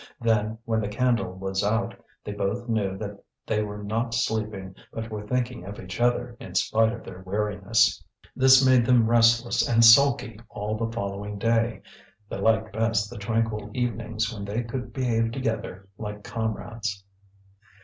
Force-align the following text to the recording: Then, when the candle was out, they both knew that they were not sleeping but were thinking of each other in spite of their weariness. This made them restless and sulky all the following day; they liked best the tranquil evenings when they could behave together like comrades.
Then, 0.19 0.57
when 0.65 0.81
the 0.81 0.87
candle 0.87 1.33
was 1.35 1.63
out, 1.63 1.93
they 2.23 2.31
both 2.31 2.67
knew 2.67 2.97
that 2.97 3.23
they 3.45 3.61
were 3.61 3.83
not 3.83 4.15
sleeping 4.15 4.73
but 4.91 5.11
were 5.11 5.27
thinking 5.27 5.63
of 5.63 5.79
each 5.79 6.01
other 6.01 6.35
in 6.39 6.55
spite 6.55 6.91
of 6.91 7.03
their 7.03 7.21
weariness. 7.21 8.03
This 8.35 8.65
made 8.65 8.83
them 8.83 9.07
restless 9.07 9.69
and 9.69 9.85
sulky 9.85 10.39
all 10.49 10.75
the 10.75 10.91
following 10.91 11.37
day; 11.37 11.83
they 12.29 12.37
liked 12.39 12.73
best 12.73 13.11
the 13.11 13.17
tranquil 13.19 13.69
evenings 13.75 14.33
when 14.33 14.43
they 14.43 14.63
could 14.63 14.91
behave 14.91 15.31
together 15.31 15.87
like 15.99 16.23
comrades. 16.23 17.03